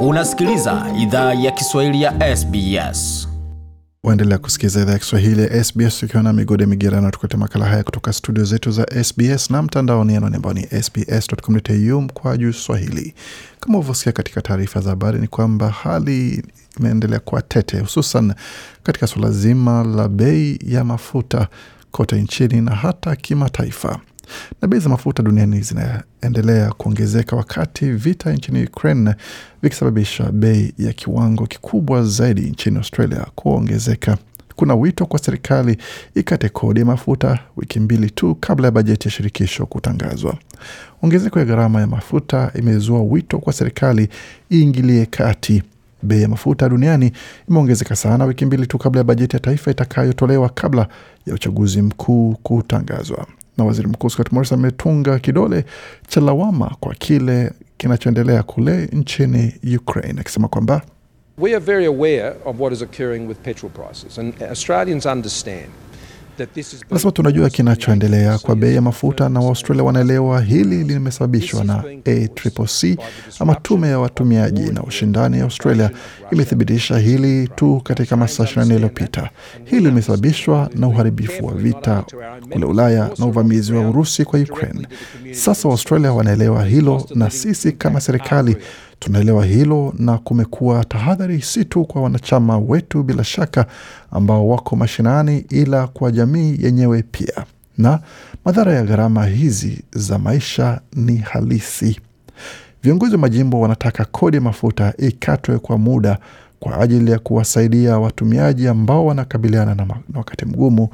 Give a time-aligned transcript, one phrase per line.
[0.00, 3.28] Unasikiliza idhaa ya Kiswahili ya SBS.
[4.02, 8.12] Waendelea kusikiliza idhaa ya Kiswahili ya SBS ukiwa na migode migerano, tukulete makala haya kutoka
[8.12, 13.14] studio zetu za SBS na mtandaoni anwani ambao ni sbs.com.au kwa juu swahili.
[13.60, 16.44] Kama ulivyosikia katika taarifa za habari, ni kwamba hali
[16.80, 18.34] imeendelea kuwa tete, hususan
[18.82, 21.48] katika suala zima la bei ya mafuta
[21.90, 24.00] kote nchini na hata kimataifa
[24.62, 29.14] na bei za mafuta duniani zinaendelea kuongezeka wakati vita nchini Ukraine
[29.62, 34.18] vikisababisha bei ya kiwango kikubwa zaidi nchini Australia kuongezeka.
[34.56, 35.76] Kuna wito kwa serikali
[36.14, 40.34] ikate kodi ya mafuta wiki mbili tu kabla ya bajeti ya shirikisho kutangazwa.
[41.02, 44.08] Ongezeko ya gharama ya mafuta imezua wito kwa serikali
[44.52, 45.62] iingilie kati.
[46.02, 47.12] Bei ya mafuta duniani
[47.48, 50.88] imeongezeka sana wiki mbili tu kabla ya bajeti ya taifa itakayotolewa kabla
[51.26, 53.26] ya uchaguzi mkuu kutangazwa
[53.58, 55.64] na waziri mkuu Scott Morrison ametunga kidole
[56.08, 60.82] cha lawama kwa kile kinachoendelea kule nchini Ukraine akisema kwamba
[61.38, 65.68] We are very aware of what is occurring with petrol prices and Australians understand
[66.90, 72.98] Anasema tunajua kinachoendelea kwa bei ya mafuta na Waaustralia wanaelewa hili limesababishwa na ACCC
[73.40, 75.90] ama tume ya watumiaji na ushindani ya Australia
[76.32, 79.30] imethibitisha hili tu katika masaa 24 yaliyopita.
[79.64, 82.04] Hili limesababishwa na uharibifu wa vita
[82.52, 84.86] kule Ulaya na uvamizi wa Urusi kwa Ukraine.
[85.32, 88.56] Sasa Waustralia wanaelewa hilo na sisi kama serikali
[88.98, 93.66] tunaelewa hilo, na kumekuwa tahadhari si tu kwa wanachama wetu bila shaka
[94.10, 97.44] ambao wako mashinani, ila kwa jamii yenyewe pia,
[97.78, 98.00] na
[98.44, 102.00] madhara ya gharama hizi za maisha ni halisi.
[102.82, 106.18] Viongozi wa majimbo wanataka kodi ya mafuta ikatwe kwa muda
[106.60, 110.88] kwa ajili ya kuwasaidia watumiaji ambao wanakabiliana na wakati mgumu.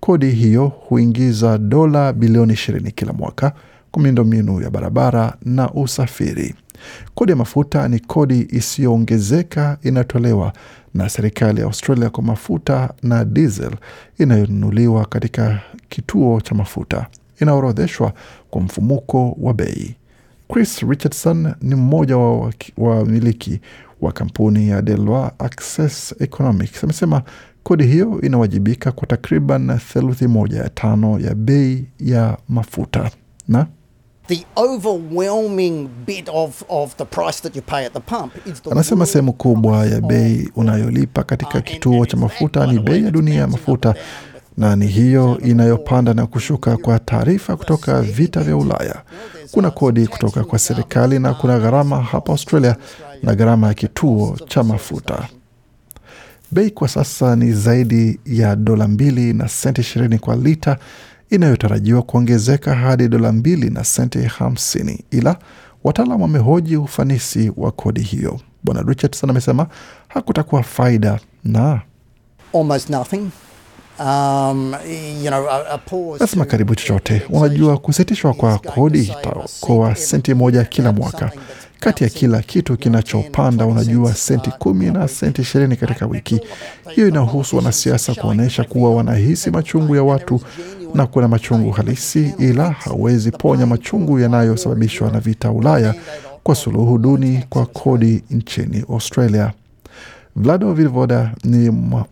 [0.00, 3.52] Kodi hiyo huingiza dola bilioni ishirini kila mwaka
[3.90, 6.54] kwa miundombinu ya barabara na usafiri.
[7.14, 10.52] Kodi ya mafuta ni kodi isiyoongezeka inayotolewa
[10.94, 13.70] na serikali ya Australia kwa mafuta na diesel
[14.18, 17.06] inayonunuliwa katika kituo cha mafuta,
[17.40, 18.12] inaorodheshwa
[18.50, 19.96] kwa mfumuko wa bei.
[20.52, 23.60] Chris Richardson ni mmoja wa wamiliki
[24.00, 26.84] wa kampuni ya Deloitte Access Economics.
[26.84, 27.22] Amesema
[27.62, 33.10] kodi hiyo inawajibika kwa takriban theluthi moja ya tano ya bei ya mafuta
[33.48, 33.66] na
[38.70, 43.34] Anasema sehemu kubwa ya bei unayolipa katika Uh, kituo cha mafuta ni bei ya dunia
[43.40, 43.94] ya mafuta,
[44.56, 48.56] na ni hiyo inayopanda na kushuka kwa taarifa kutoka vita vya.
[48.56, 49.02] Ulaya.
[49.50, 52.76] Kuna kodi kutoka kwa serikali na kuna gharama hapa Australia
[53.22, 55.28] na gharama ya kituo cha mafuta.
[56.50, 60.78] Bei kwa sasa ni zaidi ya dola mbili na senti ishirini kwa lita
[61.30, 65.36] inayotarajiwa kuongezeka hadi dola mbili na senti hamsini ila
[65.84, 68.40] wataalam wamehoji ufanisi wa kodi hiyo.
[68.64, 69.66] Bwana Richardson amesema
[70.08, 71.80] hakutakuwa faida na
[72.54, 73.30] almost nothing.
[74.00, 74.74] Um,
[75.24, 77.22] you know, a, a pause lazima karibu chochote.
[77.30, 81.30] Unajua, kusitishwa kwa kodi itaokoa senti moja kila mwaka.
[81.80, 85.42] Kati ya kila kitu you know, 10 or kinachopanda, unajua senti uh, kumi na senti
[85.42, 86.40] ishirini katika wiki.
[86.90, 90.40] Hiyo inahusu wanasiasa kuonyesha kuwa wanahisi machungu ya watu
[90.94, 95.94] na kuna machungu halisi, ila hawezi ponya machungu yanayosababishwa na vita Ulaya
[96.42, 99.52] kwa suluhu duni kwa kodi nchini Australia.
[100.36, 101.70] Vlado Vilvoda ni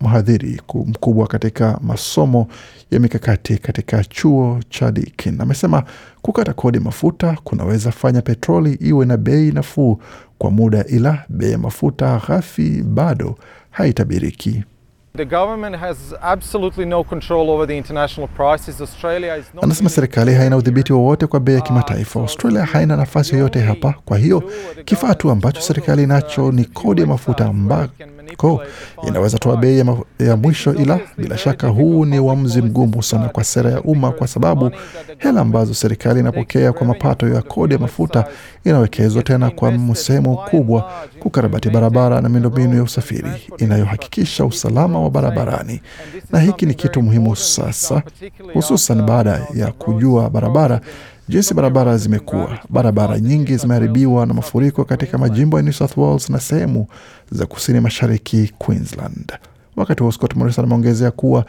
[0.00, 2.46] mhadhiri mkubwa katika masomo
[2.90, 5.40] ya mikakati katika chuo cha Deakin.
[5.40, 5.82] Amesema
[6.22, 9.98] kukata kodi mafuta kunaweza fanya petroli iwe na bei nafuu
[10.38, 13.38] kwa muda, ila bei ya mafuta ghafi bado
[13.70, 14.64] haitabiriki.
[15.18, 18.80] The government has absolutely no control over the international prices.
[18.80, 22.20] Australia is not Anasema serikali haina udhibiti wowote kwa bei ya Ah, kimataifa.
[22.20, 23.94] Australia haina nafasi yoyote hapa.
[24.04, 24.42] Kwa hiyo
[24.84, 27.54] kifaa tu ambacho serikali disposal of, nacho uh, ni kodi ya mafuta tax,
[28.36, 28.58] final
[29.08, 29.84] inaweza toa bei
[30.18, 34.26] ya, mwisho, ila bila shaka huu ni uamuzi mgumu sana kwa sera ya umma, kwa
[34.28, 34.70] sababu
[35.18, 38.24] hela ambazo serikali inapokea kwa mapato ya kodi ya mafuta
[38.64, 43.28] inawekezwa tena kwa reinvested sehemu by and kubwa kukarabati barabara na miundombinu ya usafiri
[43.58, 45.80] inayohakikisha usalama wa barabarani,
[46.30, 48.02] na hiki ni kitu muhimu sasa,
[48.54, 50.80] hususan baada ya kujua barabara
[51.28, 52.58] jinsi barabara zimekuwa.
[52.68, 56.86] Barabara nyingi zimeharibiwa na mafuriko katika majimbo ya New South Wales na sehemu
[57.30, 59.32] za kusini mashariki Queensland.
[59.76, 61.44] Wakati huo Scott Morrison ameongezea kuwa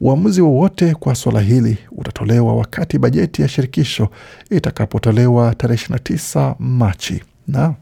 [0.00, 4.08] uamuzi wowote kwa suala hili utatolewa wakati bajeti ya shirikisho
[4.50, 7.74] itakapotolewa tarehe 29 Machi na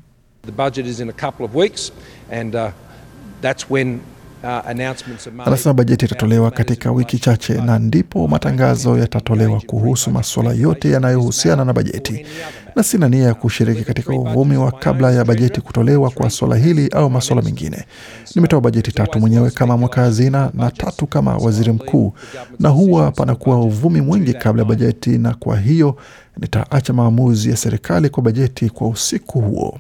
[4.44, 5.46] Uh.
[5.46, 11.73] Anasema bajeti itatolewa katika wiki chache na ndipo matangazo yatatolewa kuhusu masuala yote yanayohusiana na
[11.73, 12.26] bajeti,
[12.76, 16.88] na sina nia ya kushiriki katika uvumi wa kabla ya bajeti kutolewa kwa swala hili
[16.88, 17.85] au masuala mengine.
[18.35, 22.12] Nimetoa bajeti tatu mwenyewe kama mweka hazina na tatu kama waziri mkuu,
[22.61, 25.97] na huwa panakuwa uvumi mwingi kabla ya bajeti, na kwa hiyo
[26.40, 29.79] nitaacha maamuzi ya serikali kwa bajeti kwa usiku huo.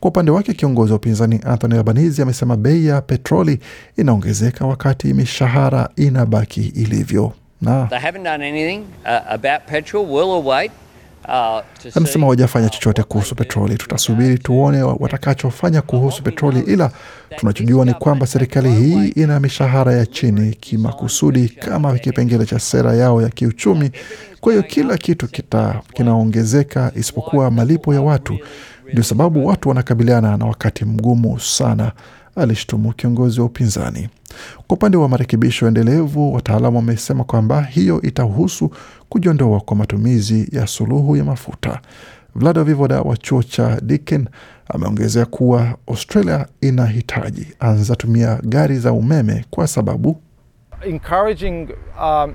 [0.00, 3.60] Kwa upande wake kiongozi wa upinzani Anthony Albanese amesema bei ya petroli
[3.96, 7.32] inaongezeka wakati mishahara inabaki ilivyo,
[7.62, 7.88] na uh.
[11.28, 11.60] Uh,
[11.96, 13.74] anasema hawajafanya chochote kuhusu petroli.
[13.76, 16.90] Tutasubiri tuone watakachofanya kuhusu petroli, ila
[17.36, 23.22] tunachojua ni kwamba serikali hii ina mishahara ya chini kimakusudi kama kipengele cha sera yao
[23.22, 23.90] ya kiuchumi.
[24.40, 28.38] Kwa hiyo kila kitu kita, kinaongezeka isipokuwa malipo ya watu.
[28.92, 31.92] Ndio sababu watu wanakabiliana na wakati mgumu sana,
[32.36, 34.08] alishtumu kiongozi wa upinzani.
[34.66, 38.70] Kwa upande wa marekebisho endelevu, wataalamu wamesema kwamba hiyo itahusu
[39.08, 41.80] kujiondoa kwa matumizi ya suluhu ya mafuta.
[42.34, 44.28] Vlada Vivoda wa chuo cha Deakin
[44.68, 50.16] ameongezea kuwa Australia inahitaji anza tumia gari za umeme kwa sababu
[50.86, 51.68] Encouraging
[52.02, 52.34] um,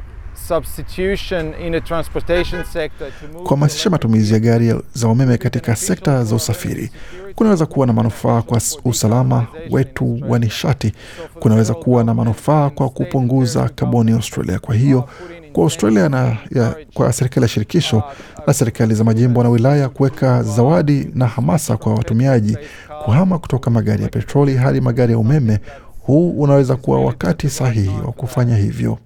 [3.43, 6.91] kuhamasisha matumizi ya gari za umeme katika sekta za usafiri.
[7.35, 10.93] kunaweza kuwa na manufaa kwa usalama wetu wa nishati,
[11.39, 14.59] kunaweza kuwa na manufaa kwa kupunguza kaboni Australia.
[14.59, 15.09] Kwa hiyo
[15.53, 18.03] kwa Australia na ya, kwa serikali ya shirikisho
[18.47, 22.57] na serikali za majimbo na wilaya kuweka zawadi na hamasa kwa watumiaji
[23.05, 25.59] kuhama kutoka magari ya petroli hadi magari ya umeme,
[25.99, 28.97] huu unaweza kuwa wakati sahihi wa kufanya hivyo.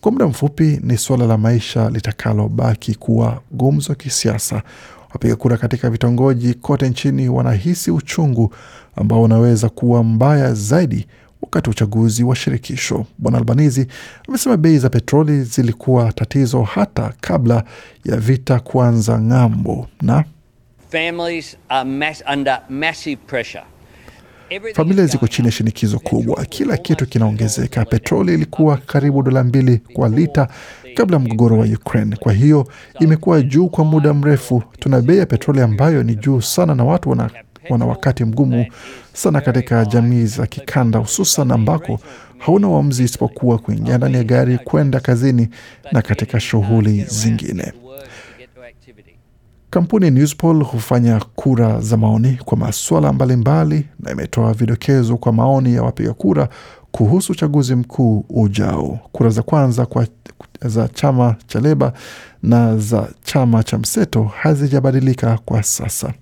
[0.00, 4.62] Kwa muda mfupi ni suala la maisha litakalobaki kuwa gumzo kisiasa.
[5.12, 8.54] Wapiga kura katika vitongoji kote nchini wanahisi uchungu
[8.96, 11.06] ambao unaweza kuwa mbaya zaidi
[11.42, 13.06] wakati wa uchaguzi wa shirikisho.
[13.18, 13.86] Bwana Albanizi
[14.28, 17.64] amesema bei za petroli zilikuwa tatizo hata kabla
[18.04, 20.24] ya vita kuanza ng'ambo, na
[20.90, 21.88] Families are
[22.32, 23.64] under massive pressure.
[24.74, 26.44] Familia ziko chini ya shinikizo kubwa.
[26.44, 27.84] Kila kitu kinaongezeka.
[27.84, 30.48] Petroli ilikuwa karibu dola mbili kwa lita
[30.94, 32.68] kabla ya mgogoro wa Ukraine, kwa hiyo
[33.00, 34.62] imekuwa juu kwa muda mrefu.
[34.78, 37.30] Tuna bei ya petroli ambayo ni juu sana, na watu wana,
[37.70, 38.66] wana wakati mgumu
[39.12, 42.00] sana katika jamii za kikanda, hususan ambako
[42.38, 45.48] hauna uamuzi isipokuwa kuingia ndani ya gari kwenda kazini
[45.92, 47.72] na katika shughuli zingine.
[49.70, 55.82] Kampuni Newspoll hufanya kura za maoni kwa masuala mbalimbali na imetoa vidokezo kwa maoni ya
[55.82, 56.48] wapiga kura
[56.92, 58.98] kuhusu uchaguzi mkuu ujao.
[59.12, 60.06] Kura za kwanza kwa
[60.64, 61.92] za chama cha Leba
[62.42, 66.12] na za chama cha mseto hazijabadilika kwa sasa.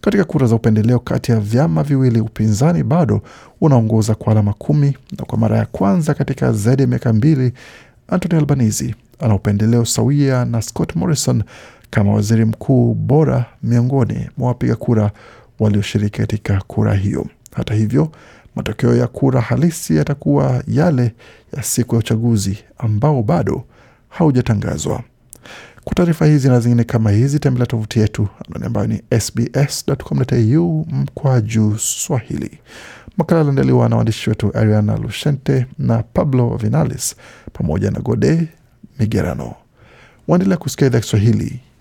[0.00, 3.20] Katika kura za upendeleo kati ya vyama viwili, upinzani bado
[3.60, 7.52] unaongoza kwa alama kumi, na kwa mara ya kwanza katika zaidi ya miaka mbili
[8.08, 11.42] Anthony Albanese ana upendeleo sawia na Scott Morrison
[11.94, 15.10] kama waziri mkuu bora miongoni mwa wapiga kura
[15.58, 17.26] walioshiriki katika kura hiyo.
[17.56, 18.12] Hata hivyo,
[18.56, 21.14] matokeo ya kura halisi yatakuwa yale
[21.56, 23.64] ya siku ya uchaguzi ambao bado
[24.08, 25.02] haujatangazwa.
[25.84, 28.28] Kwa taarifa hizi na zingine kama hizi, tembelea tovuti yetu
[28.64, 32.58] ambayo ni sbs.com.au mkwaju Swahili.
[33.16, 37.16] Makala aliandaliwa na waandishi wetu Ariana Lushente na Pablo Vinales
[37.52, 38.48] pamoja na Gode
[38.98, 39.54] Migerano.
[40.28, 41.60] Waendelea kusikia idhaa Kiswahili